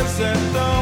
[0.00, 0.79] lives and no.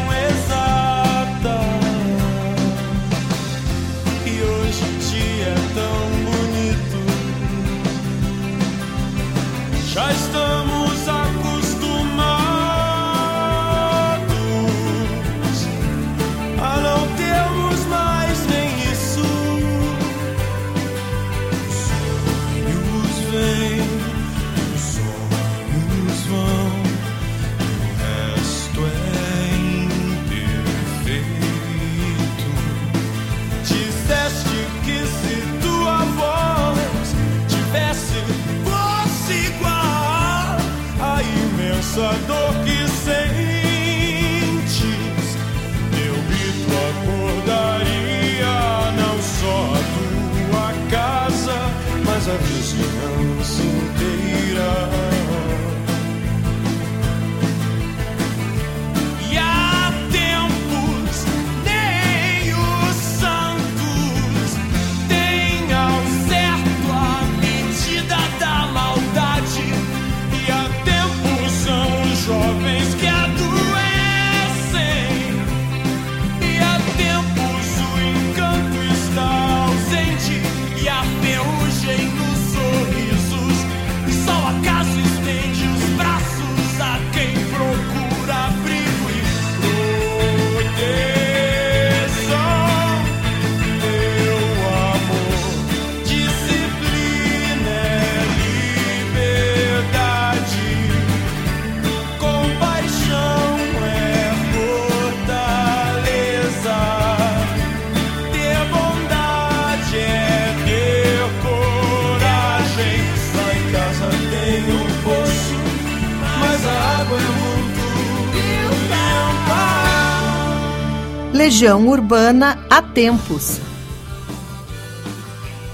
[121.48, 123.58] Legião Urbana há tempos.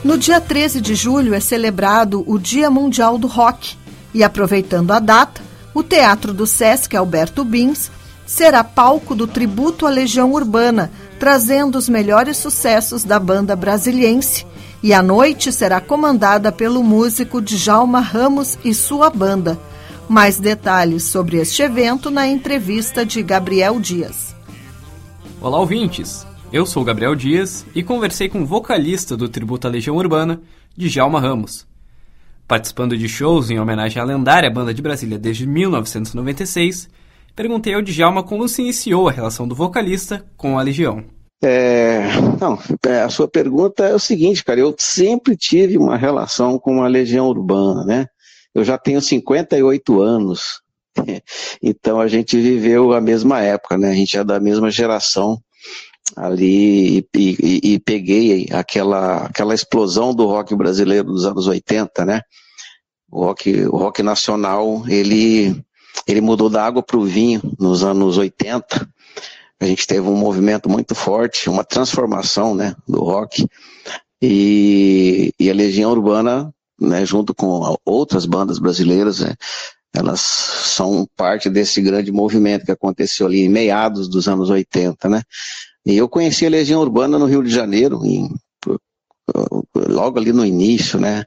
[0.05, 3.77] No dia 13 de julho é celebrado o Dia Mundial do Rock
[4.15, 5.43] e, aproveitando a data,
[5.75, 7.91] o Teatro do Sesc Alberto Bins
[8.25, 14.47] será palco do tributo à Legião Urbana, trazendo os melhores sucessos da banda brasiliense.
[14.81, 19.59] E a noite será comandada pelo músico Djalma Ramos e sua banda.
[20.09, 24.34] Mais detalhes sobre este evento na entrevista de Gabriel Dias.
[25.45, 26.27] Olá, ouvintes!
[26.51, 30.41] Eu sou Gabriel Dias e conversei com o vocalista do tributo à Legião Urbana,
[30.75, 31.67] Djalma Ramos.
[32.49, 36.89] Participando de shows em homenagem à lendária banda de Brasília desde 1996,
[37.37, 41.05] perguntei ao Djalma como se iniciou a relação do vocalista com a Legião.
[41.43, 42.05] É,
[42.41, 46.83] não, é, a sua pergunta é o seguinte, cara, eu sempre tive uma relação com
[46.83, 48.07] a Legião Urbana, né?
[48.55, 50.63] Eu já tenho 58 anos,
[51.63, 53.91] Então a gente viveu a mesma época, né?
[53.91, 55.41] A gente é da mesma geração
[56.17, 62.21] ali e, e, e, peguei aquela, aquela explosão do rock brasileiro dos anos 80, né?
[63.11, 65.65] O rock, o rock nacional, ele,
[66.07, 68.89] ele mudou da água para o vinho nos anos 80.
[69.61, 73.47] A gente teve um movimento muito forte, uma transformação né, do rock.
[74.21, 79.35] E, e a Legião Urbana, né, junto com outras bandas brasileiras, né,
[79.95, 85.23] elas são parte desse grande movimento que aconteceu ali em meados dos anos 80, né?
[85.87, 88.29] E eu conheci a Legião Urbana no Rio de Janeiro, em,
[89.75, 91.25] logo ali no início, né?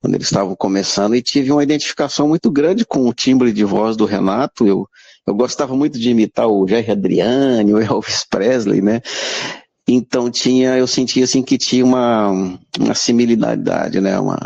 [0.00, 3.96] Quando eles estavam começando, e tive uma identificação muito grande com o timbre de voz
[3.96, 4.66] do Renato.
[4.66, 4.86] Eu,
[5.26, 9.00] eu gostava muito de imitar o Jerry Adriani, o Elvis Presley, né?
[9.88, 12.30] Então tinha, eu sentia assim que tinha uma,
[12.78, 14.18] uma similaridade, né?
[14.18, 14.38] Uma,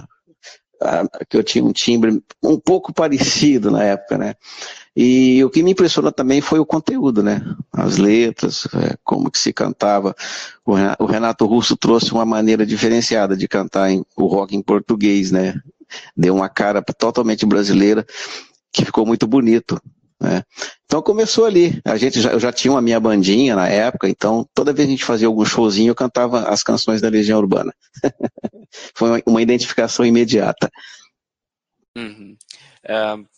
[1.29, 4.35] que eu tinha um timbre um pouco parecido na época, né?
[4.97, 7.43] E o que me impressionou também foi o conteúdo, né?
[7.73, 10.15] As letras, é, como que se cantava.
[10.65, 15.55] O Renato Russo trouxe uma maneira diferenciada de cantar em, o rock em português, né?
[16.17, 18.07] Deu uma cara totalmente brasileira
[18.73, 19.81] que ficou muito bonito.
[20.21, 20.43] Né?
[20.85, 21.81] Então começou ali.
[21.85, 24.93] A gente já, eu já tinha uma minha bandinha na época, então toda vez que
[24.93, 27.75] a gente fazia algum showzinho, eu cantava as canções da Legião Urbana.
[28.95, 30.71] Foi uma, identificação imediata.
[31.97, 32.37] Uhum.
[32.85, 33.29] Uh,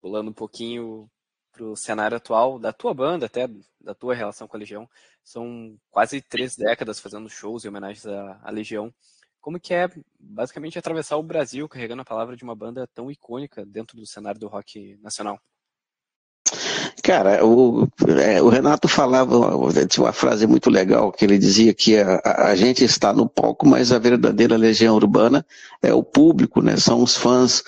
[0.00, 1.08] pulando um pouquinho
[1.52, 3.48] para o cenário atual da tua banda, até
[3.80, 4.88] da tua relação com a Legião,
[5.24, 8.92] são quase três décadas fazendo shows e homenagens à, à Legião.
[9.40, 9.88] Como que é
[10.18, 14.40] basicamente atravessar o Brasil carregando a palavra de uma banda tão icônica dentro do cenário
[14.40, 15.40] do rock nacional?
[17.02, 17.88] Cara, o,
[18.20, 19.36] é, o, Renato falava,
[19.86, 23.66] tinha uma frase muito legal, que ele dizia que a, a, gente está no palco,
[23.66, 25.44] mas a verdadeira legião urbana
[25.82, 26.76] é o público, né?
[26.76, 27.62] São os fãs.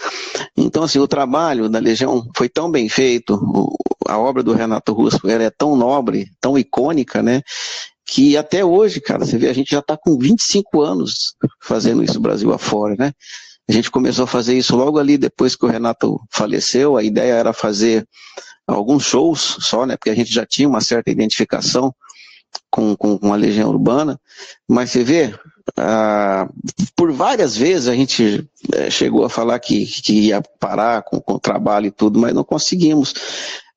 [0.56, 4.92] Então, assim, o trabalho da Legião foi tão bem feito, o, a obra do Renato
[4.92, 7.42] Russo ela é tão nobre, tão icônica, né?
[8.06, 12.20] Que até hoje, cara, você vê, a gente já está com 25 anos fazendo isso
[12.20, 13.12] Brasil afora, né?
[13.68, 16.96] A gente começou a fazer isso logo ali depois que o Renato faleceu.
[16.96, 18.04] A ideia era fazer
[18.74, 19.96] alguns shows só, né?
[19.96, 21.94] Porque a gente já tinha uma certa identificação
[22.70, 24.20] com, com, com a Legião Urbana.
[24.68, 25.34] Mas você vê,
[25.76, 26.48] ah,
[26.96, 31.34] por várias vezes a gente é, chegou a falar que, que ia parar com, com
[31.34, 33.14] o trabalho e tudo, mas não conseguimos.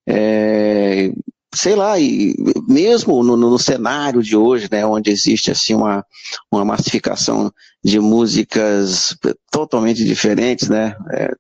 [0.08, 1.12] É,
[1.54, 2.36] sei lá, e
[2.68, 6.04] mesmo no, no, cenário de hoje, né, onde existe assim uma,
[6.52, 7.52] uma massificação
[7.84, 9.16] de músicas
[9.52, 11.32] totalmente diferentes, né, é,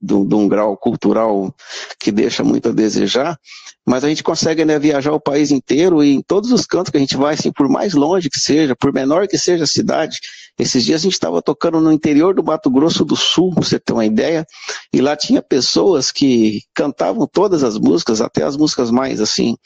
[0.00, 1.54] de, um grau cultural
[1.98, 3.38] que deixa muito a desejar,
[3.86, 6.96] mas a gente consegue né, viajar o país inteiro e em todos os cantos que
[6.96, 10.18] a gente vai, assim, por mais longe que seja, por menor que seja a cidade.
[10.58, 13.78] Esses dias a gente estava tocando no interior do Mato Grosso do Sul, pra você
[13.78, 14.46] ter uma ideia,
[14.92, 19.56] e lá tinha pessoas que cantavam todas as músicas, até as músicas mais assim,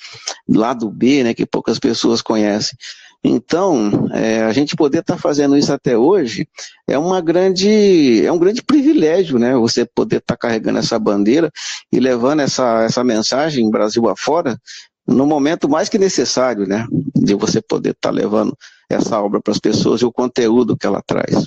[0.48, 2.76] lado B, né, que poucas pessoas conhecem.
[3.24, 6.48] Então, é, a gente poder estar tá fazendo isso até hoje
[6.88, 9.54] é uma grande, é um grande privilégio, né?
[9.54, 11.50] Você poder estar tá carregando essa bandeira
[11.92, 14.58] e levando essa, essa mensagem Brasil afora
[15.06, 16.86] no momento mais que necessário, né?
[17.14, 18.56] De você poder estar tá levando
[18.90, 21.46] essa obra para as pessoas e o conteúdo que ela traz.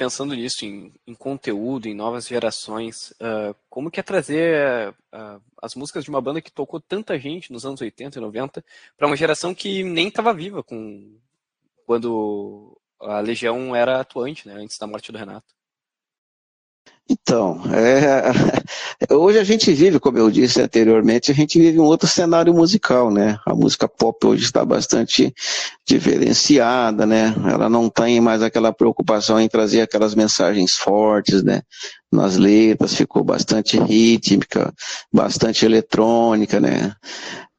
[0.00, 5.74] Pensando nisso, em, em, conteúdo, em novas gerações, uh, como que é trazer uh, as
[5.74, 8.64] músicas de uma banda que tocou tanta gente nos anos 80 e 90
[8.96, 11.18] para uma geração que nem estava viva com
[11.84, 15.54] quando a Legião era atuante, né, antes da morte do Renato?
[17.12, 18.30] Então, é,
[19.12, 23.10] hoje a gente vive, como eu disse anteriormente, a gente vive um outro cenário musical,
[23.10, 23.36] né?
[23.44, 25.34] A música pop hoje está bastante
[25.84, 27.34] diferenciada, né?
[27.50, 31.62] Ela não tem mais aquela preocupação em trazer aquelas mensagens fortes, né?
[32.12, 34.72] Nas letras, ficou bastante rítmica,
[35.12, 36.94] bastante eletrônica, né?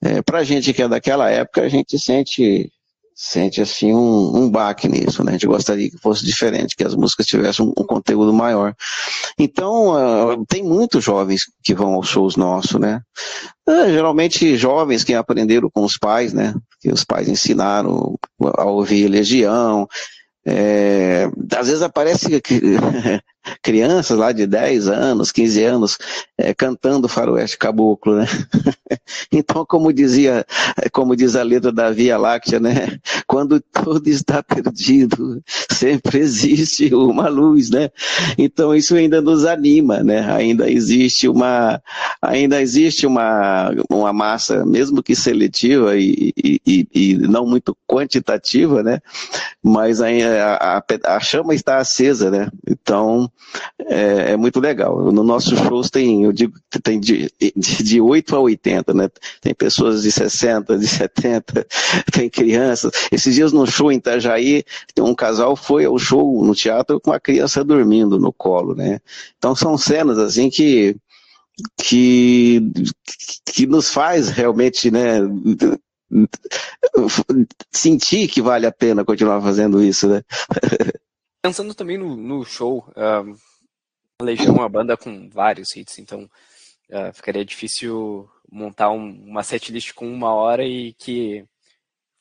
[0.02, 2.72] É, pra gente que é daquela época, a gente sente
[3.24, 5.30] sente assim um, um baque nisso, né?
[5.30, 8.74] A gente gostaria que fosse diferente, que as músicas tivessem um, um conteúdo maior.
[9.38, 13.00] Então, uh, tem muitos jovens que vão aos shows nossos, né?
[13.70, 16.56] Uh, geralmente jovens que aprenderam com os pais, né?
[16.80, 18.18] Que os pais ensinaram
[18.58, 19.88] a ouvir Legião,
[20.44, 22.42] é, às vezes aparece
[23.62, 25.98] crianças lá de 10 anos, 15 anos,
[26.38, 28.26] é, cantando faroeste caboclo, né?
[29.32, 30.46] então, como dizia,
[30.92, 33.00] como diz a letra da Via Láctea, né?
[33.28, 37.90] Quando tudo está perdido, sempre existe uma luz, né?
[38.38, 40.32] Então, isso ainda nos anima, né?
[40.32, 41.82] Ainda existe uma,
[42.22, 49.00] ainda existe uma, uma massa, mesmo que seletiva e, e, e não muito quantitativa, né?
[49.64, 50.84] Mas a, a,
[51.16, 52.50] a chama está acesa, né?
[52.68, 53.31] Então, Então,
[53.80, 55.12] é, é, muito legal.
[55.12, 59.10] No nossos shows tem, eu digo tem de, de, de 8 a 80, né?
[59.42, 61.68] Tem pessoas de 60, de 70,
[62.12, 62.92] tem crianças.
[63.12, 64.64] Esses dias no show em Itajaí,
[65.00, 69.00] um casal foi ao show no teatro com a criança dormindo no colo, né?
[69.38, 70.96] Então são cenas assim que
[71.84, 72.62] que,
[73.46, 75.20] que nos faz realmente, né,
[77.72, 80.24] sentir que vale a pena continuar fazendo isso, né?
[81.42, 83.36] Pensando também no, no show, uh,
[84.20, 86.30] a Legião é uma banda com vários hits, então
[86.90, 91.44] uh, ficaria difícil montar um, uma setlist com uma hora e que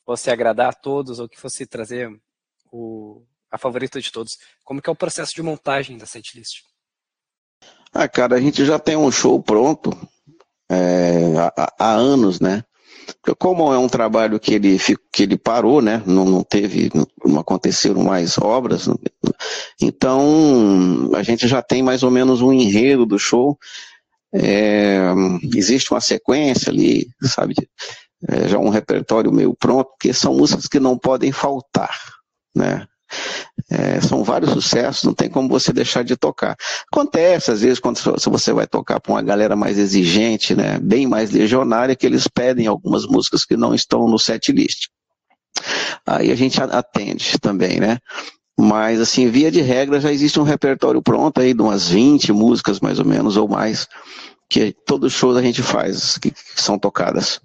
[0.05, 2.09] fosse agradar a todos ou que fosse trazer
[2.71, 4.37] o, a favorita de todos.
[4.63, 6.63] Como que é o processo de montagem da setlist?
[7.93, 9.91] Ah, cara, a gente já tem um show pronto
[10.69, 12.63] é, há, há, anos, né?
[13.21, 14.77] Porque como é um trabalho que ele,
[15.11, 16.01] que ele parou, né?
[16.05, 16.89] Não, não teve,
[17.25, 18.87] não aconteceram mais obras,
[19.81, 23.57] então a gente já tem mais ou menos um enredo do show.
[24.33, 25.01] É,
[25.55, 27.55] existe uma sequência ali, sabe?
[28.27, 31.97] É, já um repertório meio pronto, porque são músicas que não podem faltar,
[32.55, 32.87] né?
[33.69, 36.55] É, são vários sucessos, não tem como você deixar de tocar.
[36.91, 41.31] Acontece, às vezes, quando você vai tocar para uma galera mais exigente, né, bem mais
[41.31, 44.89] legionária, que eles pedem algumas músicas que não estão no set list.
[46.05, 47.97] Aí a gente atende também, né?
[48.59, 52.79] Mas, assim, via de regra, já existe um repertório pronto aí de umas 20 músicas,
[52.79, 53.87] mais ou menos, ou mais,
[54.49, 57.39] que todo show a gente faz, que, que são tocadas.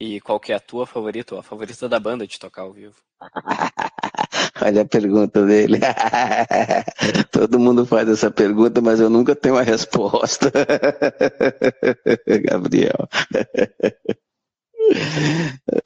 [0.00, 2.96] E qual que é a tua favorita, a favorita da banda de tocar ao vivo?
[4.62, 5.80] Olha a pergunta dele.
[7.30, 10.52] Todo mundo faz essa pergunta, mas eu nunca tenho a resposta.
[12.44, 13.08] Gabriel.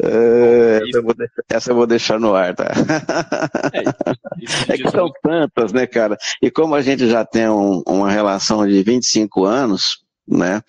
[0.02, 2.66] É, essa, eu vou deixar, essa, eu vou deixar, no ar, tá?
[3.72, 6.16] É, é que são tantas, né, cara?
[6.42, 10.62] E como a gente já tem um, uma relação de 25 anos, né?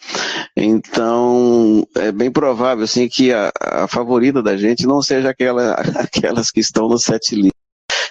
[0.55, 6.51] Então, é bem provável, assim, que a, a favorita da gente não seja aquela, aquelas
[6.51, 7.53] que estão no set list,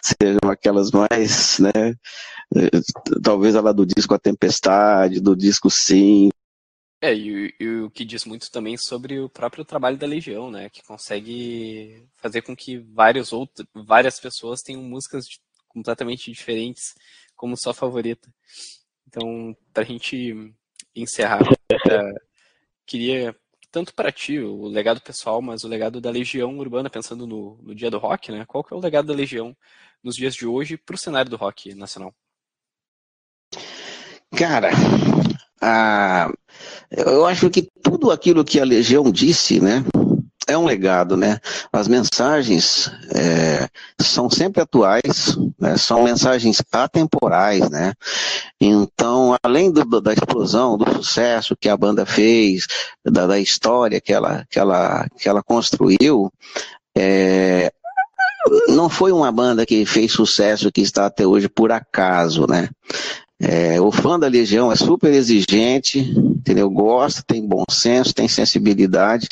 [0.03, 1.95] sejam aquelas mais, né?
[3.23, 6.31] Talvez a lá do disco A Tempestade, do disco Sim.
[7.01, 10.71] É, e, e, o que diz muito também sobre o próprio trabalho da Legião, né?
[10.71, 15.27] Que consegue fazer com que várias outras, várias pessoas tenham músicas
[15.69, 16.95] completamente diferentes
[17.35, 18.33] como sua favorita.
[19.07, 20.55] Então, pra gente
[20.97, 22.15] encerrar, é,
[22.87, 23.37] queria
[23.71, 27.75] tanto para ti o legado pessoal, mas o legado da Legião Urbana, pensando no, no
[27.75, 28.45] dia do rock, né?
[28.47, 29.55] Qual que é o legado da Legião
[30.03, 32.15] nos dias de hoje para o cenário do rock nacional?
[34.35, 34.71] Cara,
[35.61, 36.31] a,
[36.91, 39.85] eu acho que tudo aquilo que a Legião disse, né,
[40.47, 41.39] é um legado, né?
[41.73, 43.69] As mensagens é,
[44.01, 45.77] são sempre atuais, né?
[45.77, 47.93] são mensagens atemporais, né?
[48.61, 52.67] Então, além do, da explosão, do sucesso que a banda fez,
[53.05, 56.31] da, da história que ela, que ela, que ela construiu,
[56.97, 57.71] é,
[58.69, 62.69] não foi uma banda que fez sucesso que está até hoje por acaso, né?
[63.41, 66.71] É, o fã da Legião é super exigente, entendeu?
[66.71, 69.29] Gosta, tem bom senso, tem sensibilidade.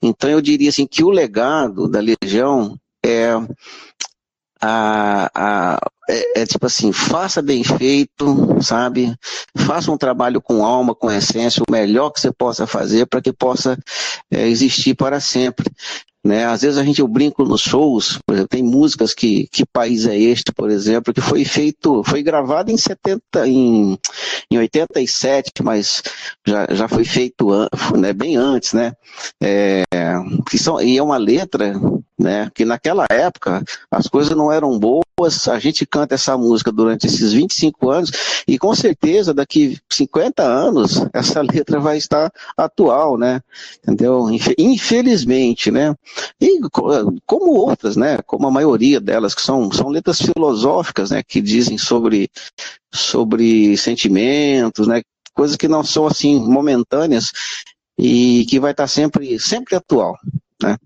[0.00, 3.30] Então eu diria assim que o legado da Legião é
[4.60, 9.16] a, a, é, é, tipo assim, faça bem feito, sabe?
[9.56, 13.32] Faça um trabalho com alma, com essência, o melhor que você possa fazer para que
[13.32, 13.78] possa
[14.30, 15.70] é, existir para sempre.
[16.24, 16.44] Né?
[16.44, 20.06] Às vezes a gente eu brinco nos shows, por exemplo, tem músicas que que país
[20.06, 23.98] é este, por exemplo, que foi feito, foi gravado em 70 em,
[24.50, 26.02] em 87, mas
[26.46, 27.48] já, já foi feito
[27.96, 28.92] né, bem antes, né?
[29.42, 29.82] É,
[30.48, 31.72] que são, e é uma letra,
[32.20, 37.06] né, que naquela época as coisas não eram boas, a gente canta essa música durante
[37.06, 38.10] esses 25 anos
[38.46, 43.40] e com certeza daqui 50 anos essa letra vai estar atual, né?
[43.82, 44.28] Entendeu?
[44.58, 45.94] Infelizmente, né?
[46.40, 46.60] E
[47.26, 48.18] como outras, né?
[48.26, 51.22] Como a maioria delas, que são, são letras filosóficas, né?
[51.22, 52.30] Que dizem sobre,
[52.92, 55.02] sobre sentimentos, né?
[55.32, 57.30] Coisas que não são assim momentâneas
[57.98, 60.18] e que vai estar sempre, sempre atual,
[60.62, 60.76] né?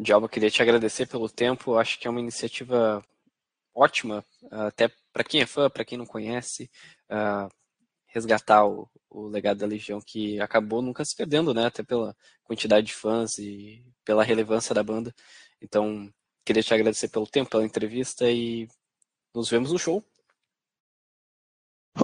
[0.00, 1.76] Djalma, queria te agradecer pelo tempo.
[1.76, 3.04] Acho que é uma iniciativa
[3.74, 6.70] ótima, até para quem é fã, para quem não conhece,
[7.10, 7.48] uh,
[8.06, 11.66] resgatar o, o, legado da Legião, que acabou nunca se perdendo, né?
[11.66, 15.14] Até pela quantidade de fãs e pela relevância da banda.
[15.60, 16.08] Então,
[16.44, 18.68] queria te agradecer pelo tempo, pela entrevista e
[19.34, 20.04] nos vemos no show.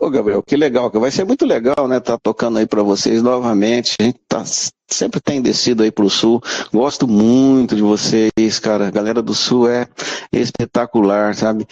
[0.01, 3.97] Ô, Gabriel, que legal, vai ser muito legal, né, tá tocando aí para vocês novamente.
[4.01, 4.43] A gente tá,
[4.89, 6.43] sempre tem descido aí pro sul.
[6.73, 8.89] Gosto muito de vocês, cara.
[8.89, 9.87] A galera do sul é
[10.33, 11.67] espetacular, sabe?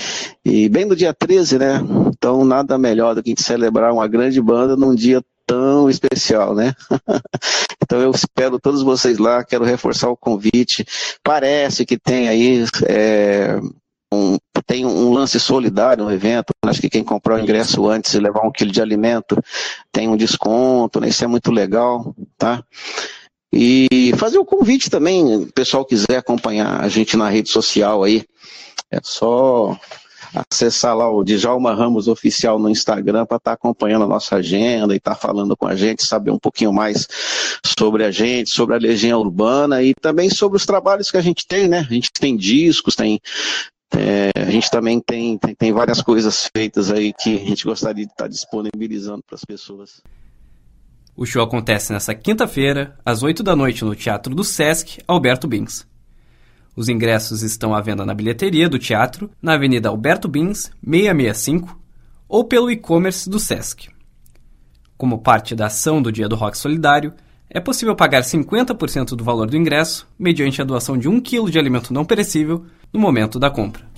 [0.45, 1.81] E bem no dia 13, né?
[2.09, 6.73] Então, nada melhor do que celebrar uma grande banda num dia tão especial, né?
[7.83, 10.85] então eu espero todos vocês lá, quero reforçar o convite.
[11.23, 13.59] Parece que tem aí é,
[14.13, 16.53] um, tem um lance solidário no evento.
[16.65, 19.43] Acho que quem comprar o ingresso antes e levar um quilo de alimento
[19.91, 21.09] tem um desconto, né?
[21.09, 22.63] Isso é muito legal, tá?
[23.53, 28.25] E fazer o convite também, o pessoal quiser acompanhar a gente na rede social aí,
[28.91, 29.79] é só
[30.35, 34.95] acessar lá o Djalma Ramos Oficial no Instagram para estar tá acompanhando a nossa agenda
[34.95, 37.07] e estar tá falando com a gente, saber um pouquinho mais
[37.79, 41.47] sobre a gente, sobre a Legião Urbana e também sobre os trabalhos que a gente
[41.47, 41.81] tem, né?
[41.81, 43.21] A gente tem discos, tem
[43.97, 48.07] é, a gente também tem, tem, tem, várias coisas feitas aí que a gente gostaria
[48.07, 50.03] de estar disponibilizando para as pessoas.
[51.15, 55.87] O show acontece nesta quinta-feira, às 8 da noite, no Teatro do Sesc Alberto Bins.
[56.75, 61.79] Os ingressos estão à venda na bilheteria do teatro, na Avenida Alberto Bins, 665,
[62.27, 63.91] ou pelo e-commerce do Sesc.
[64.97, 67.13] Como parte da ação do Dia do Rock Solidário,
[67.55, 71.59] é possível pagar 50% do valor do ingresso mediante a doação de 1 kg de
[71.59, 73.92] alimento não perecível no momento da compra.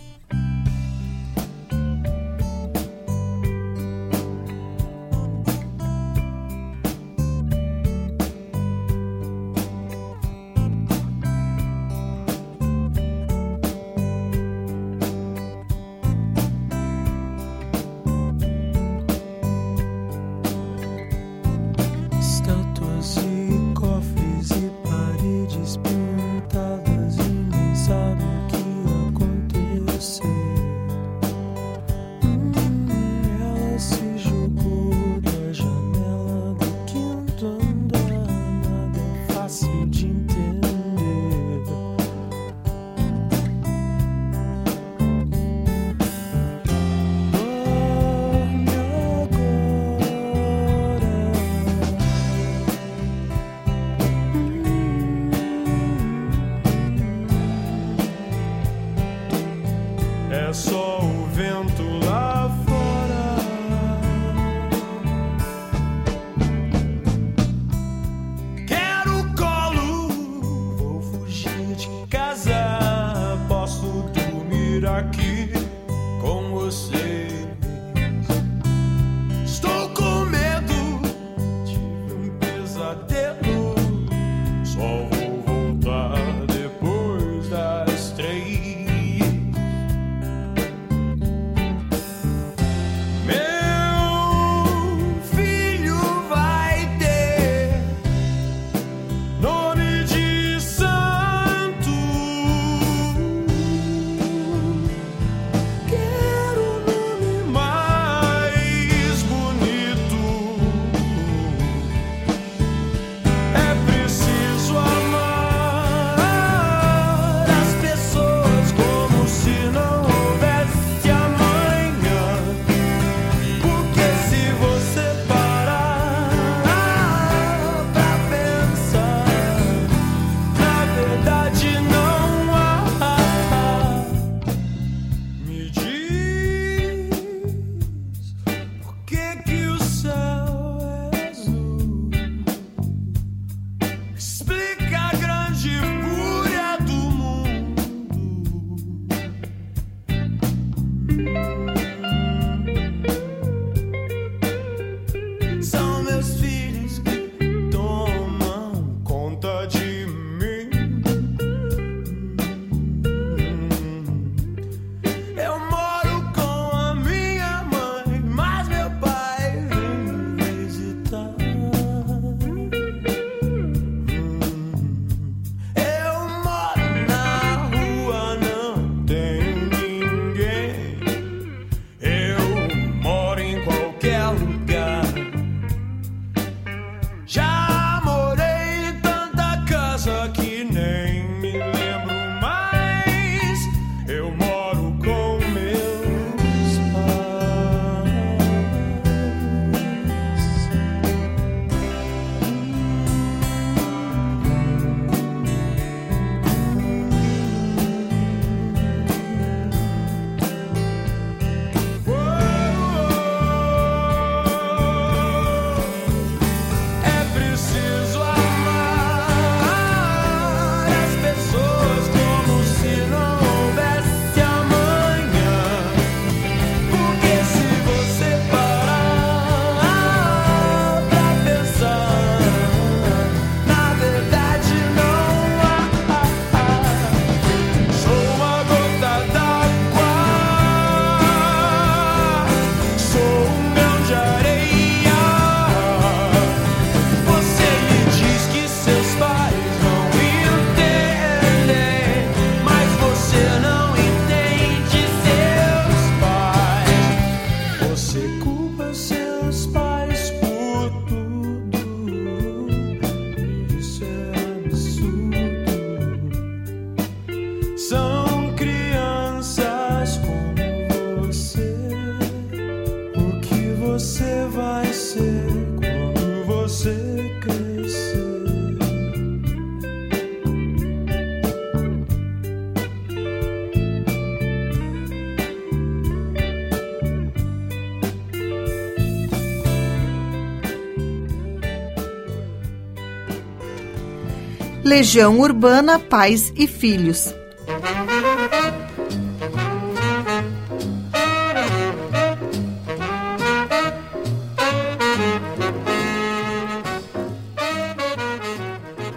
[294.97, 297.35] Legião Urbana, Pais e Filhos.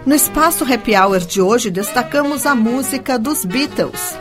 [0.04, 4.18] No espaço Happy Hour de hoje, destacamos a música dos Beatles.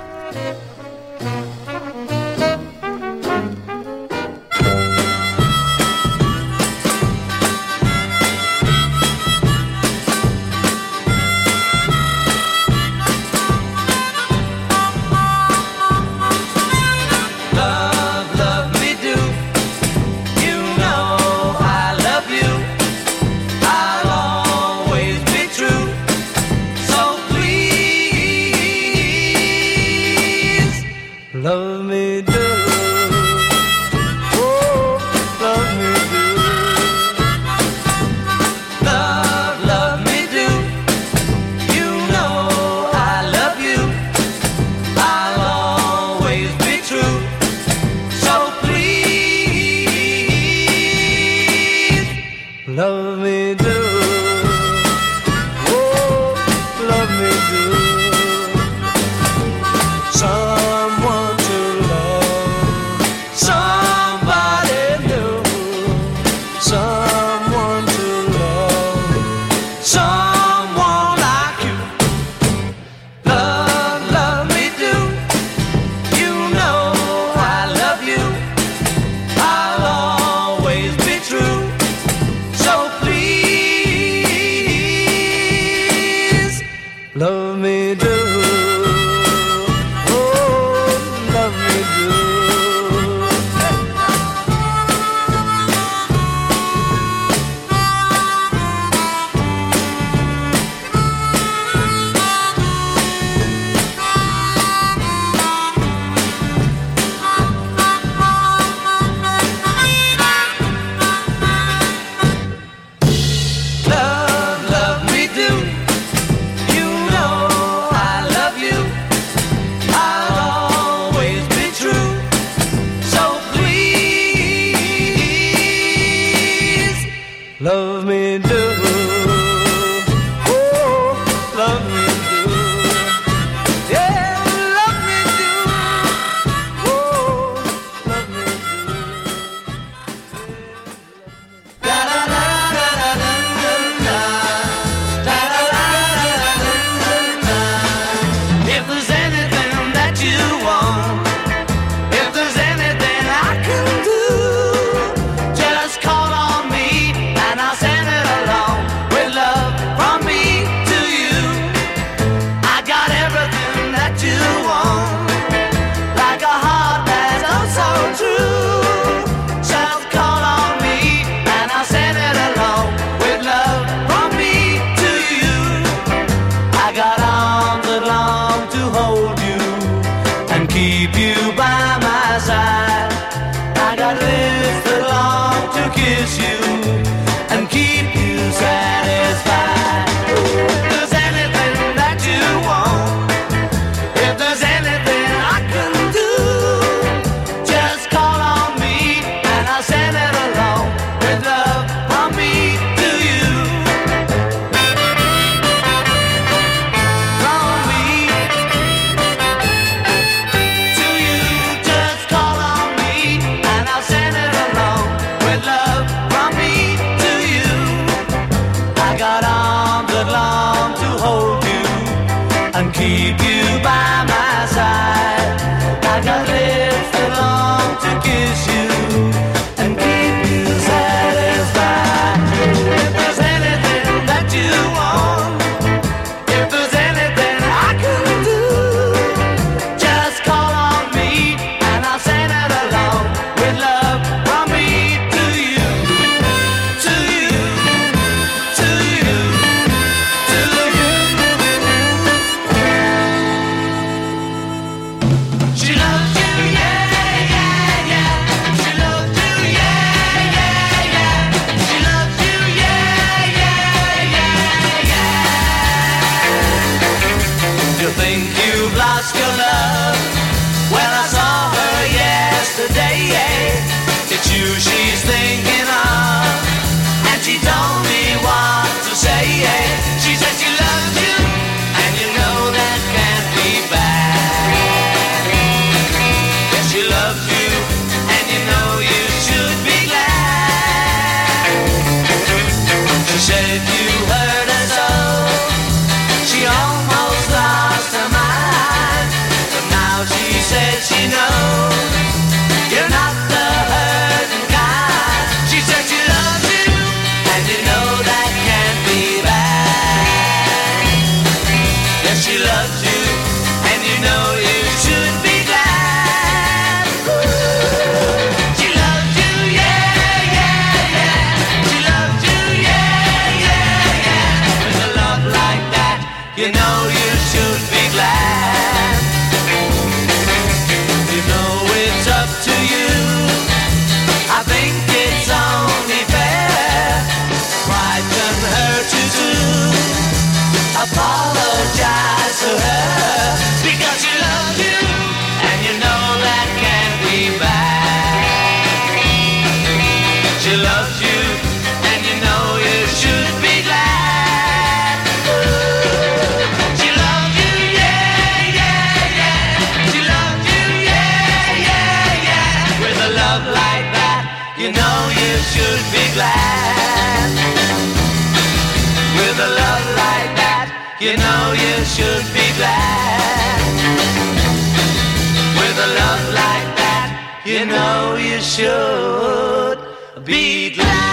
[378.78, 379.98] Should
[380.46, 381.27] be glad.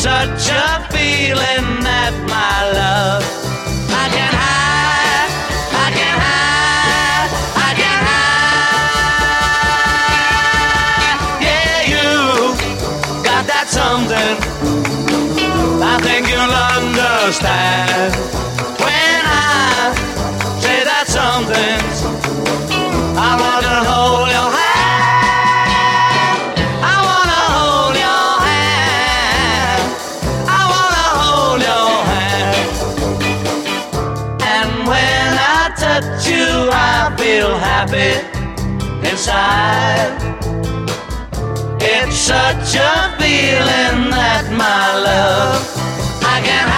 [0.00, 3.20] Such a feeling that my love
[3.92, 5.28] I can hide,
[5.76, 7.28] I can hide,
[7.68, 8.64] I can hide.
[11.44, 12.08] Yeah, you
[13.28, 14.36] got that something.
[15.84, 18.16] I think you'll understand
[18.80, 19.92] when I
[20.64, 21.80] say that something.
[23.20, 23.69] I wanna
[41.82, 45.62] It's such a feeling that my love
[46.22, 46.69] I can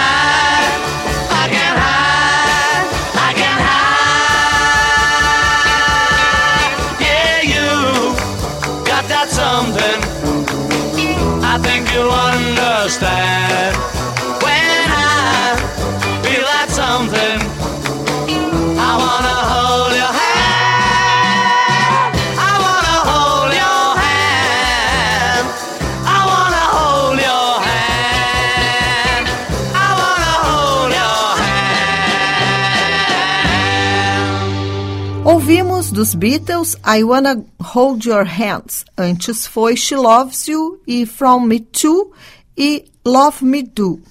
[35.93, 38.83] dos Beatles I Wanna Hold Your Hands.
[38.97, 42.11] Antes foi She Loves You e From Me Too
[42.57, 44.01] e Love Me Do.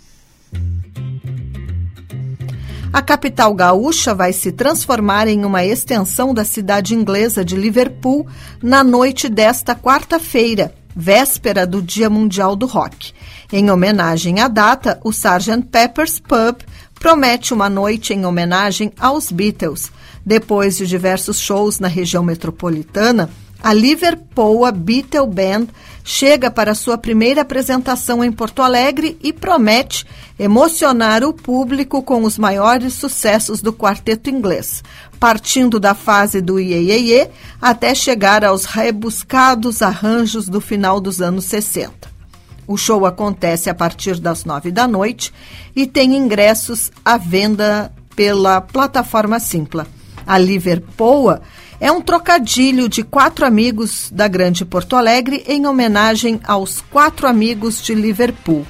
[2.92, 8.28] A capital gaúcha vai se transformar em uma extensão da cidade inglesa de Liverpool
[8.62, 13.12] na noite desta quarta-feira, véspera do Dia Mundial do Rock.
[13.52, 15.64] Em homenagem à data, o Sgt.
[15.72, 16.60] Pepper's Pub
[16.94, 19.90] promete uma noite em homenagem aos Beatles.
[20.24, 23.28] Depois de diversos shows na região metropolitana,
[23.62, 25.68] a Liverpool Beatle Band
[26.02, 30.04] chega para sua primeira apresentação em Porto Alegre e promete
[30.36, 34.82] emocionar o público com os maiores sucessos do quarteto inglês,
[35.20, 37.30] partindo da fase do Iê
[37.60, 42.10] até chegar aos rebuscados arranjos do final dos anos 60.
[42.66, 45.32] O show acontece a partir das nove da noite
[45.74, 49.86] e tem ingressos à venda pela plataforma Simpla.
[50.26, 51.38] A Liverpool
[51.80, 57.82] é um trocadilho de quatro amigos da Grande Porto Alegre em homenagem aos quatro amigos
[57.82, 58.66] de Liverpool.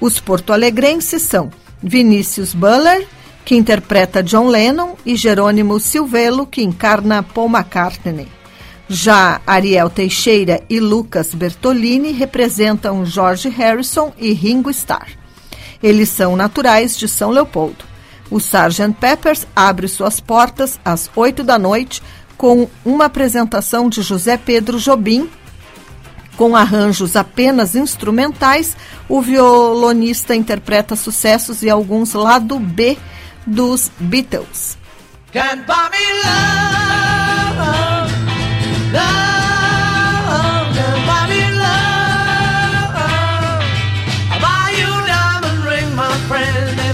[0.00, 1.50] Os porto-alegrenses são
[1.82, 3.06] Vinícius Buller,
[3.44, 8.28] que interpreta John Lennon, e Jerônimo Silvelo, que encarna Paul McCartney.
[8.88, 15.08] Já Ariel Teixeira e Lucas Bertolini representam George Harrison e Ringo Starr.
[15.82, 17.93] Eles são naturais de São Leopoldo.
[18.30, 18.94] O Sgt.
[18.98, 22.02] Peppers abre suas portas às 8 da noite
[22.36, 25.28] com uma apresentação de José Pedro Jobim.
[26.36, 28.76] Com arranjos apenas instrumentais,
[29.08, 32.98] o violonista interpreta sucessos e alguns lado B
[33.46, 34.76] dos Beatles.
[38.92, 39.24] Love, love.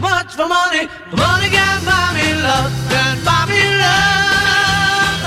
[0.00, 0.88] much for money.
[1.12, 5.20] Money can buy me love, can buy me love.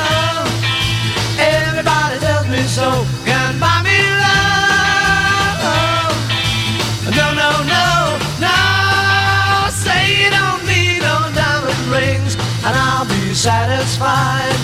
[1.40, 3.06] Everybody tells me so,
[3.60, 5.64] buy me love.
[7.20, 7.86] No, no, no,
[8.46, 8.58] no.
[9.70, 12.34] Say you don't need no diamond rings,
[12.66, 14.58] and I'll be satisfied.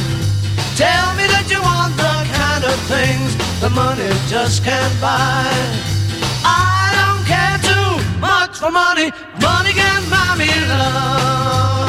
[0.75, 5.45] Tell me that you want the kind of things the money just can't buy.
[6.43, 6.68] I
[8.59, 9.09] for money.
[9.41, 11.88] Money can buy me love.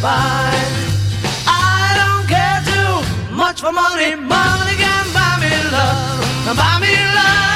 [0.00, 1.46] Just.
[1.46, 4.14] I don't care too much for money.
[4.14, 6.56] Money can buy me love.
[6.56, 7.47] Buy me love.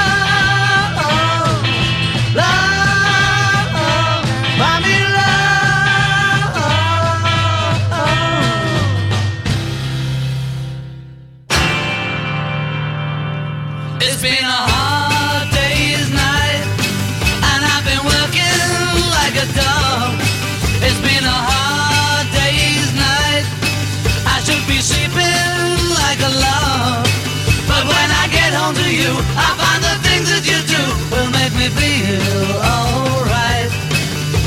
[29.36, 30.82] I find the things that you do
[31.12, 33.70] will make me feel alright.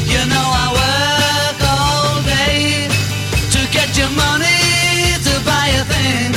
[0.08, 2.88] You know I work all day
[3.56, 4.62] to get your money
[5.28, 6.32] to buy a thing.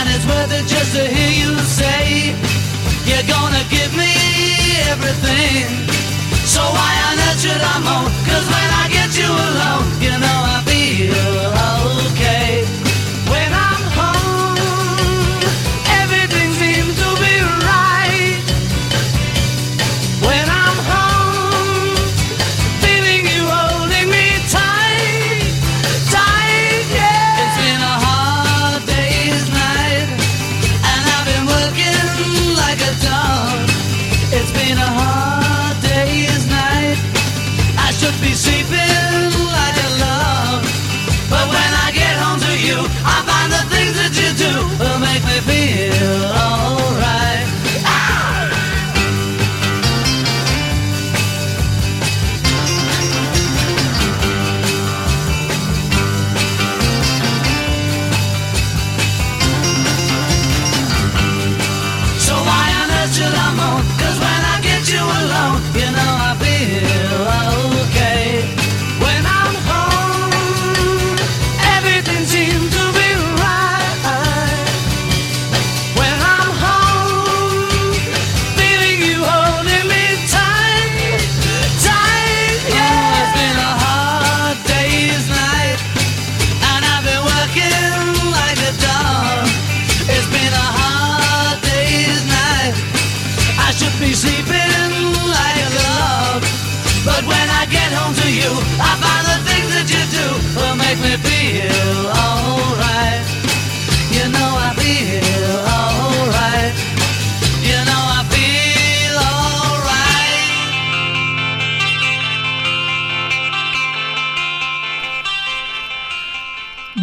[0.00, 2.32] And it's worth it just to hear you say
[3.04, 4.12] You're gonna give me
[4.88, 5.66] everything
[6.46, 8.08] So why on earth should I moan?
[8.24, 11.59] Cause when I get you alone You know I feel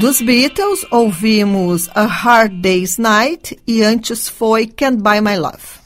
[0.08, 5.82] Dos Beatles, ouvimos A Hard Day's Night e antes foi Can't Buy My Love.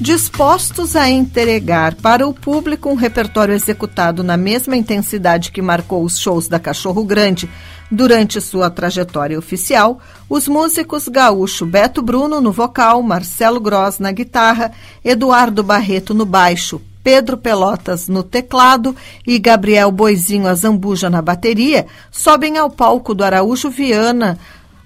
[0.00, 6.20] Dispostos a entregar para o público um repertório executado na mesma intensidade que marcou os
[6.20, 7.50] shows da Cachorro Grande
[7.90, 9.98] durante sua trajetória oficial,
[10.30, 14.70] os músicos gaúcho Beto Bruno no vocal, Marcelo Gross na guitarra,
[15.04, 22.58] Eduardo Barreto no baixo, Pedro Pelotas no teclado e Gabriel Boizinho Azambuja na bateria sobem
[22.58, 24.36] ao palco do Araújo Viana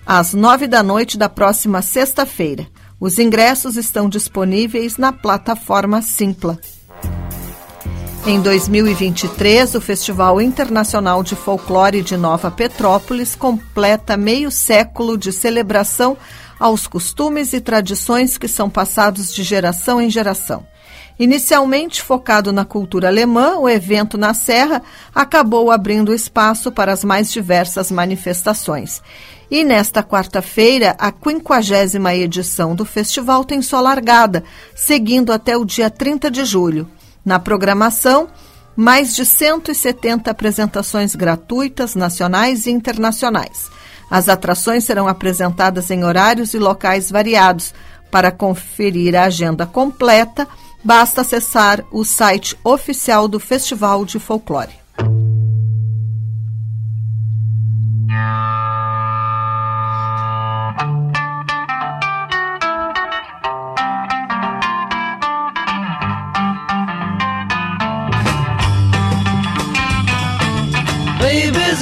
[0.05, 2.67] às nove da noite da próxima sexta-feira.
[3.01, 6.59] Os ingressos estão disponíveis na plataforma Simpla.
[8.27, 16.19] Em 2023, o Festival Internacional de Folclore de Nova Petrópolis completa meio século de celebração
[16.59, 20.69] aos costumes e tradições que são passados de geração em geração.
[21.21, 24.81] Inicialmente focado na cultura alemã, o evento na Serra
[25.15, 29.03] acabou abrindo espaço para as mais diversas manifestações.
[29.51, 34.43] E nesta quarta-feira, a 50 edição do festival tem sua largada,
[34.75, 36.89] seguindo até o dia 30 de julho.
[37.23, 38.27] Na programação,
[38.75, 43.69] mais de 170 apresentações gratuitas, nacionais e internacionais.
[44.11, 47.75] As atrações serão apresentadas em horários e locais variados.
[48.11, 50.49] Para conferir a agenda completa,
[50.85, 54.81] basta acessar o site oficial do Festival de Folclore.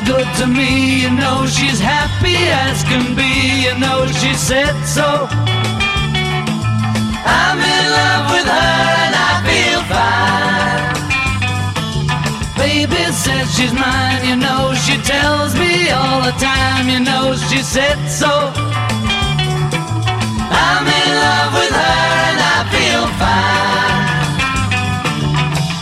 [0.07, 5.58] Good to me, you know she's happy as can be, you know she said so.
[7.37, 10.93] I'm in love with her and I feel fine.
[12.63, 17.61] Baby says she's mine, you know she tells me all the time, you know she
[17.63, 18.33] said so.
[20.51, 22.01] I'm in love with her
[22.31, 24.07] and I feel fine.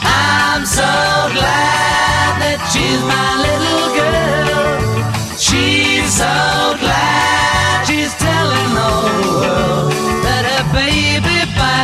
[0.04, 0.92] I'm so
[1.36, 5.36] glad that she's my little girl.
[5.46, 6.34] She's so
[6.82, 8.90] glad she's telling the
[9.40, 9.95] world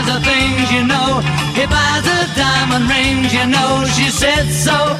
[0.03, 1.20] buys her things, you know.
[1.55, 3.84] He buys her diamond rings, you know.
[3.96, 4.98] She said so.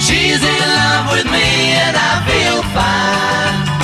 [0.00, 3.77] She's in love with me and I feel fine.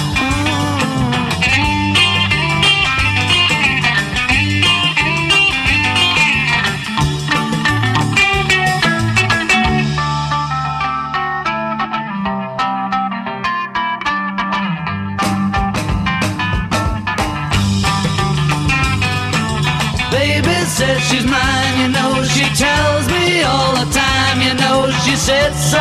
[25.15, 25.79] She said so.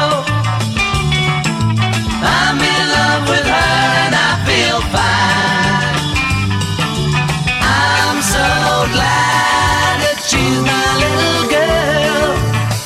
[2.21, 5.97] I'm in love with her and I feel fine.
[7.65, 8.49] I'm so
[8.93, 12.29] glad that she's my little girl.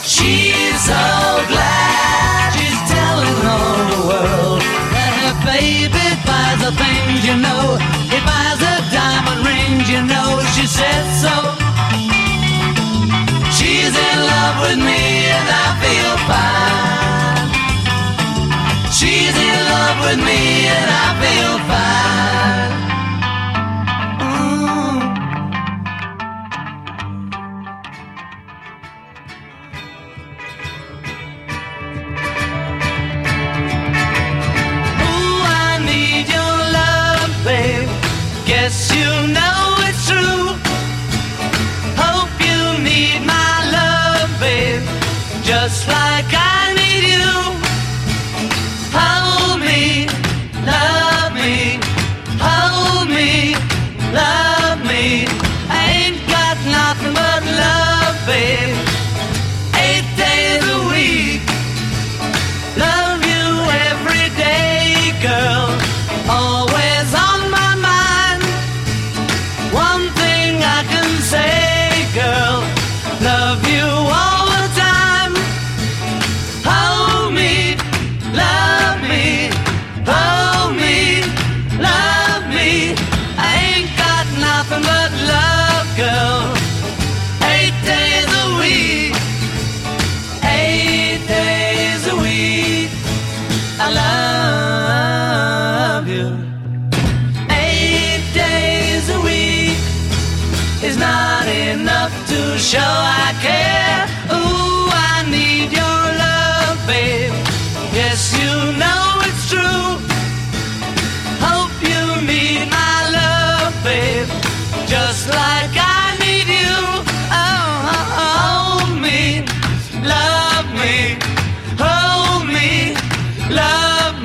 [0.08, 1.04] She's so
[1.52, 4.62] glad she's telling all the world
[4.96, 7.76] that her baby buys her things, you know.
[8.08, 10.40] He buys her diamond rings, you know.
[10.56, 11.36] She said so.
[13.52, 15.07] She's in love with me
[20.18, 20.67] with me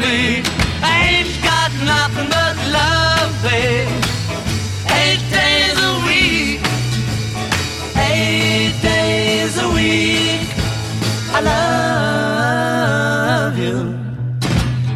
[0.02, 0.42] me.
[0.82, 3.88] I ain't got nothing but love, babe.
[5.00, 6.60] Eight days a week,
[8.10, 10.48] eight days a week.
[11.36, 13.76] I love you.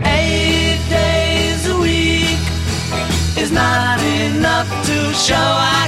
[0.05, 2.41] Eight days a week
[3.43, 5.49] is not enough to show
[5.81, 5.86] I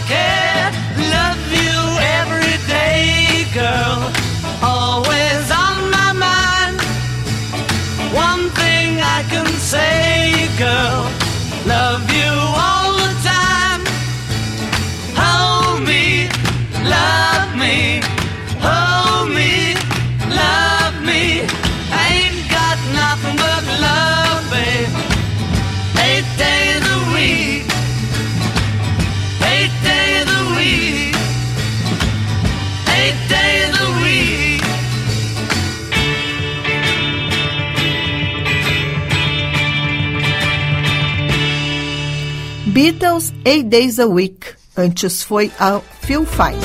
[10.59, 11.08] girl,
[42.99, 44.45] Beatles, Eight Days a Week.
[44.77, 46.59] Antes foi a Phil Fine.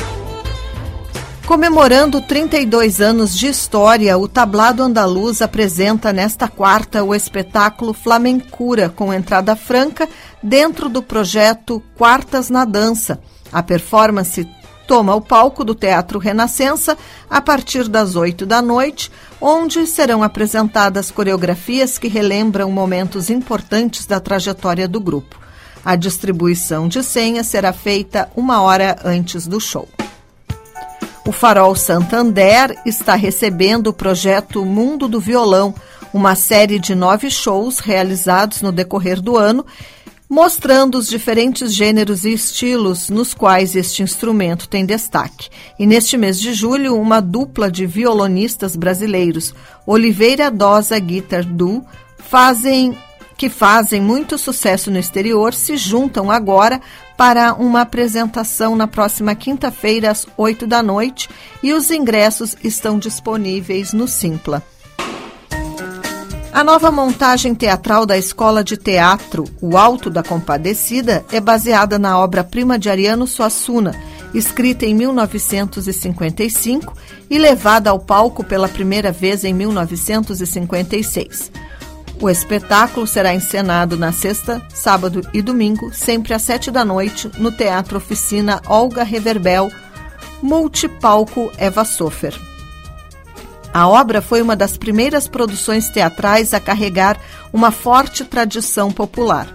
[1.46, 9.14] Comemorando 32 anos de história, o Tablado Andaluz apresenta nesta quarta o espetáculo Flamencura, com
[9.14, 10.10] entrada franca,
[10.42, 13.20] dentro do projeto Quartas na Dança.
[13.52, 14.48] A performance
[14.88, 16.98] toma o palco do Teatro Renascença
[17.30, 24.20] a partir das 8 da noite, onde serão apresentadas coreografias que relembram momentos importantes da
[24.20, 25.43] trajetória do grupo.
[25.86, 29.88] A distribuição de senha será feita uma hora antes do show.
[31.28, 35.74] O Farol Santander está recebendo o projeto Mundo do Violão,
[36.14, 39.66] uma série de nove shows realizados no decorrer do ano,
[40.30, 45.50] mostrando os diferentes gêneros e estilos nos quais este instrumento tem destaque.
[45.78, 49.54] E neste mês de julho, uma dupla de violonistas brasileiros,
[49.86, 51.86] Oliveira Dosa Guitar Duo,
[52.18, 52.98] fazem
[53.44, 56.80] que fazem muito sucesso no exterior se juntam agora
[57.18, 61.30] para uma apresentação na próxima quinta-feira às 8 da noite
[61.62, 64.64] e os ingressos estão disponíveis no Simpla.
[66.54, 72.18] A nova montagem teatral da Escola de Teatro, O Alto da Compadecida, é baseada na
[72.18, 73.94] obra-prima de Ariano Suassuna,
[74.34, 76.94] escrita em 1955
[77.30, 81.52] e levada ao palco pela primeira vez em 1956.
[82.22, 87.52] O espetáculo será encenado na sexta, sábado e domingo, sempre às sete da noite, no
[87.52, 89.70] Teatro Oficina Olga Reverbel,
[90.42, 92.34] multipalco Eva Sofer.
[93.74, 97.20] A obra foi uma das primeiras produções teatrais a carregar
[97.52, 99.48] uma forte tradição popular.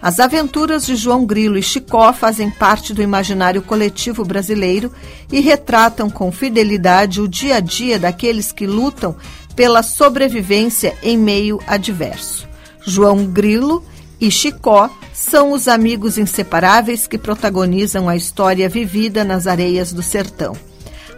[0.00, 4.92] As aventuras de João Grilo e Chicó fazem parte do imaginário coletivo brasileiro
[5.32, 9.16] e retratam com fidelidade o dia a dia daqueles que lutam
[9.56, 12.46] pela sobrevivência em meio adverso.
[12.86, 13.82] João Grilo
[14.20, 20.54] e Chicó são os amigos inseparáveis que protagonizam a história vivida nas areias do sertão.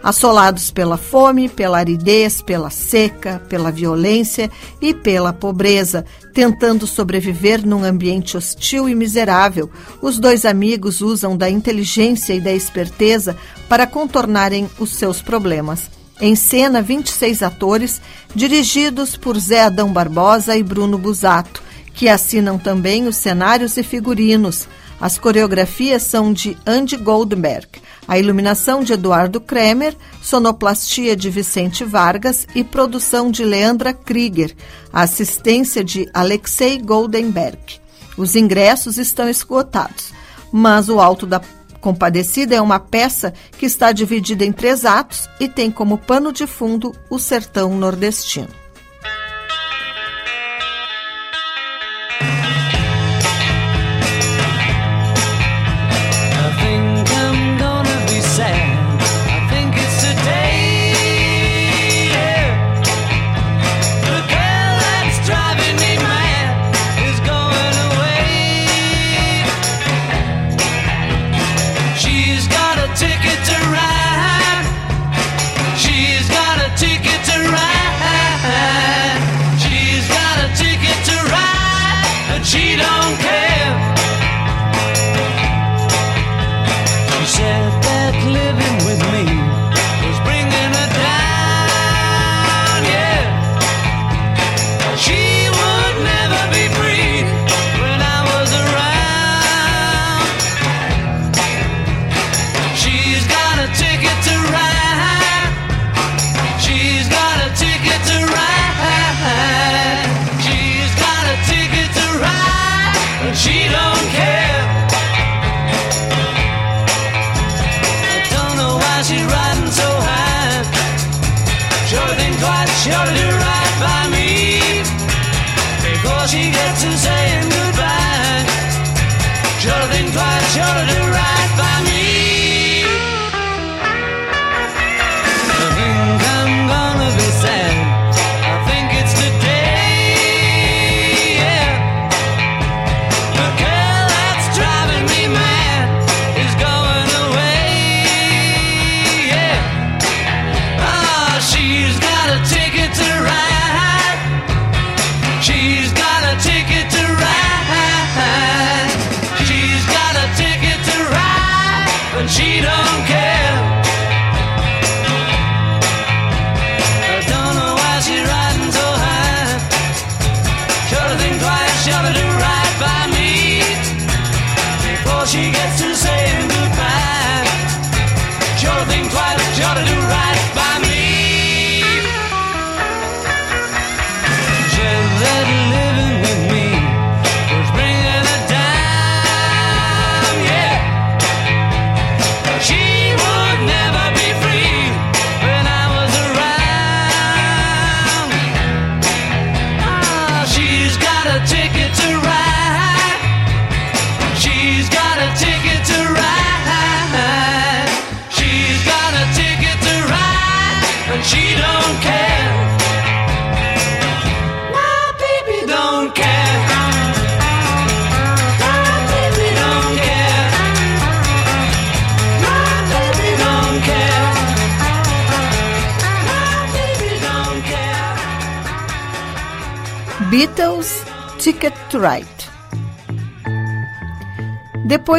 [0.01, 4.49] Assolados pela fome, pela aridez, pela seca, pela violência
[4.81, 9.69] e pela pobreza, tentando sobreviver num ambiente hostil e miserável,
[10.01, 13.35] os dois amigos usam da inteligência e da esperteza
[13.67, 15.98] para contornarem os seus problemas.
[16.21, 18.01] Em cena, 26 atores,
[18.35, 21.63] dirigidos por Zé Adão Barbosa e Bruno Busato,
[21.93, 24.67] que assinam também os cenários e figurinos.
[24.99, 27.67] As coreografias são de Andy Goldberg,
[28.05, 34.53] a iluminação de Eduardo Kremer, sonoplastia de Vicente Vargas e produção de Leandra Krieger,
[34.91, 37.79] a assistência de Alexei Goldenberg.
[38.17, 40.11] Os ingressos estão esgotados,
[40.51, 41.39] mas o Alto da
[41.81, 46.45] Compadecida é uma peça que está dividida em três atos e tem como pano de
[46.45, 48.49] fundo o sertão nordestino.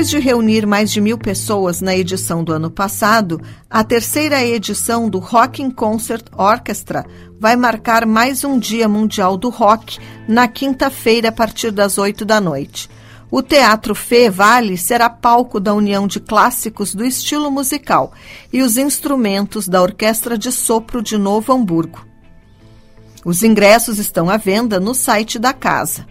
[0.01, 3.39] Depois de reunir mais de mil pessoas na edição do ano passado,
[3.69, 7.05] a terceira edição do Rock in Concert Orchestra
[7.39, 12.41] vai marcar mais um Dia Mundial do Rock na quinta-feira a partir das oito da
[12.41, 12.89] noite.
[13.31, 18.15] O Teatro Fê Vale será palco da união de clássicos do estilo musical
[18.51, 22.07] e os instrumentos da Orquestra de Sopro de Novo Hamburgo.
[23.23, 26.07] Os ingressos estão à venda no site da casa.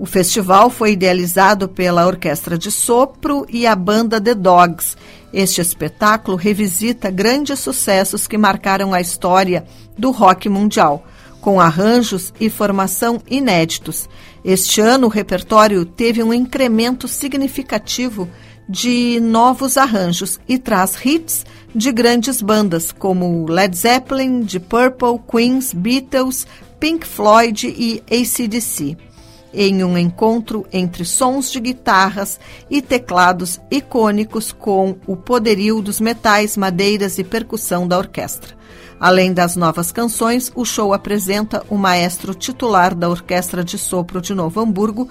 [0.00, 4.96] O festival foi idealizado pela Orquestra de Sopro e a banda The Dogs.
[5.30, 9.62] Este espetáculo revisita grandes sucessos que marcaram a história
[9.98, 11.04] do rock mundial,
[11.42, 14.08] com arranjos e formação inéditos.
[14.42, 18.26] Este ano, o repertório teve um incremento significativo
[18.66, 21.44] de novos arranjos e traz hits
[21.74, 26.46] de grandes bandas como Led Zeppelin, The Purple, Queens, Beatles,
[26.78, 29.09] Pink Floyd e ACDC
[29.52, 32.38] em um encontro entre sons de guitarras
[32.68, 38.54] e teclados icônicos com o poderio dos metais, madeiras e percussão da orquestra.
[39.00, 44.34] Além das novas canções, o show apresenta o maestro titular da Orquestra de Sopro de
[44.34, 45.08] Novo Hamburgo,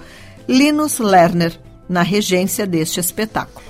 [0.48, 3.64] Linus Lerner, na regência deste espetáculo.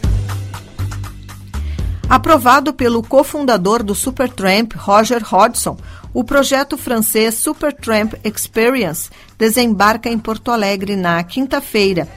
[2.07, 5.79] Aprovado pelo cofundador do Supertramp, Roger Hodgson,
[6.13, 12.09] o projeto francês Supertramp Experience desembarca em Porto Alegre na quinta-feira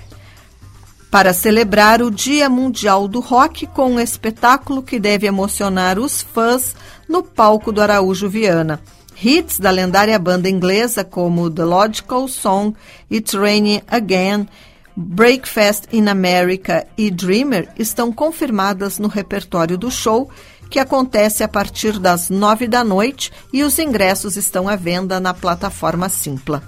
[1.13, 6.75] para celebrar o Dia Mundial do Rock com um espetáculo que deve emocionar os fãs
[7.07, 8.81] no palco do Araújo Viana.
[9.23, 12.75] Hits da lendária banda inglesa como The Logical Song,
[13.11, 14.47] It's Raining Again,
[14.95, 20.31] Breakfast in America e Dreamer estão confirmadas no repertório do show
[20.73, 25.31] que acontece a partir das nove da noite e os ingressos estão à venda na
[25.31, 26.63] plataforma Simpla.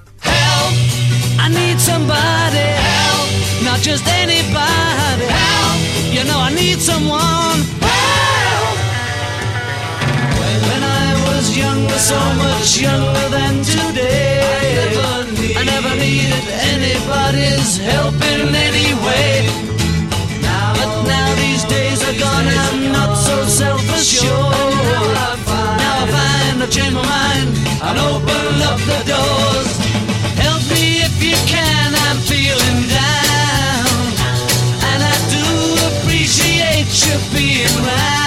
[11.55, 14.41] Younger, so much younger than today,
[15.55, 18.94] I never, needed anybody's help in any
[23.97, 25.15] so self-assured.
[25.79, 27.49] Now I find I've changed my mind
[27.81, 29.71] and open up the doors.
[30.35, 33.87] Help me if you can, I'm feeling down.
[34.89, 35.45] And I do
[35.89, 38.24] appreciate you being round.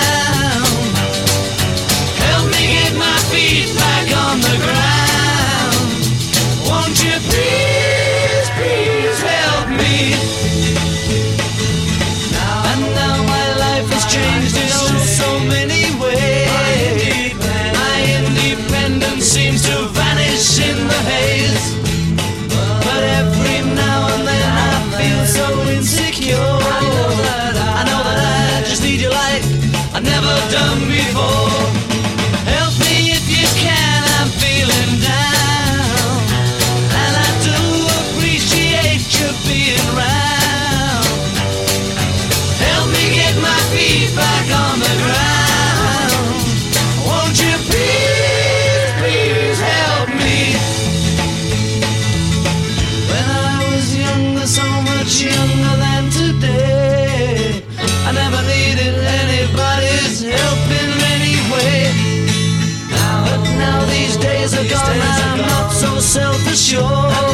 [66.59, 67.28] sure.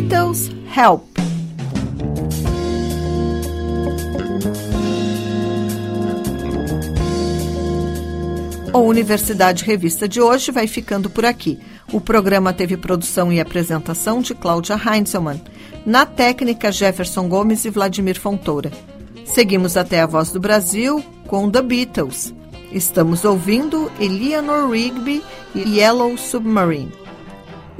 [0.00, 1.02] Beatles Help.
[8.72, 11.58] O Universidade Revista de hoje vai ficando por aqui.
[11.92, 15.42] O programa teve produção e apresentação de Cláudia Heinzelmann.
[15.84, 18.70] Na técnica, Jefferson Gomes e Vladimir Fontoura.
[19.26, 22.32] Seguimos até a Voz do Brasil com The Beatles.
[22.72, 25.22] Estamos ouvindo Eleanor Rigby
[25.54, 26.99] e Yellow Submarine.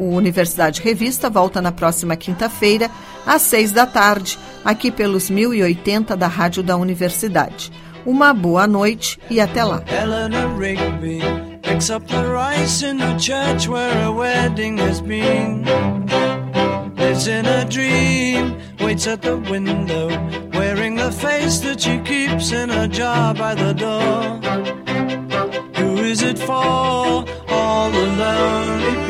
[0.00, 2.90] O Universidade Revista volta na próxima quinta-feira,
[3.26, 7.70] às seis da tarde, aqui pelos 1080 da Rádio da Universidade.
[8.06, 9.82] Uma boa noite e até lá.
[11.80, 15.64] picks up the rice in the church where a wedding has been.
[16.96, 20.08] Lives in a dream, waits at the window,
[20.52, 24.20] wearing the face that she keeps in a jar by the door.
[25.76, 27.24] Who is it for?
[27.48, 29.09] All the lonely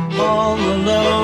[0.19, 1.20] all alone.